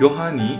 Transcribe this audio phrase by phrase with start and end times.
[0.00, 0.58] 尤哈尼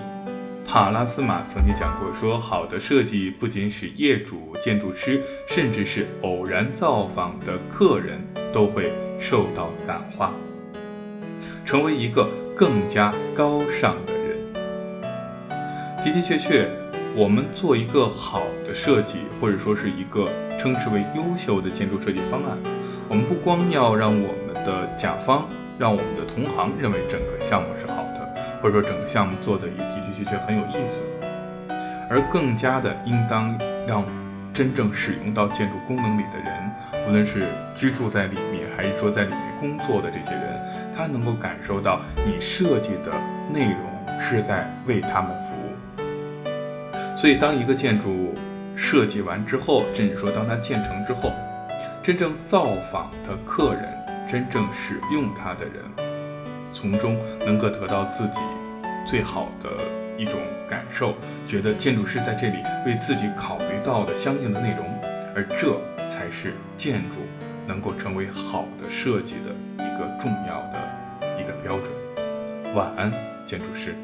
[0.71, 8.21] ·帕拉斯马曾经讲过，说好的设计不仅使业主、建筑师，甚至是偶然造访的客人
[8.53, 10.33] 都会受到感化，
[11.65, 14.53] 成为一个更加高尚的人。
[16.05, 16.69] 的的确确，
[17.17, 22.57] 我们做一个好的设计，或者说是一个称之为优秀的建筑设计方案，
[23.09, 28.02] 我们不光要让我们的甲方、让我们的同行认为整个项目是好。
[28.63, 31.03] 或者说整个项目做的也的的确确很有意思，
[32.09, 34.05] 而更加的应当让
[34.55, 40.61] 真正使用到建筑功能里的人，无论是居住在里面还是说在里面工作的这些人，
[40.97, 43.13] 他能够感受到你设计的
[43.53, 47.17] 内容是在为他们服务。
[47.17, 48.35] 所以，当一个建筑
[48.77, 51.33] 设计完之后，甚至说当它建成之后，
[52.03, 53.85] 真正造访的客人，
[54.29, 56.12] 真正使用它的人。
[56.73, 58.41] 从中能够得到自己
[59.07, 59.71] 最好的
[60.17, 60.35] 一种
[60.69, 61.15] 感受，
[61.47, 64.87] 觉得建筑师在这里为自己考虑到的相应的内容，
[65.35, 67.19] 而这才是建筑
[67.67, 72.75] 能够成为好的设计的一个重要的一个标准。
[72.75, 73.13] 晚安，
[73.47, 73.95] 建筑师。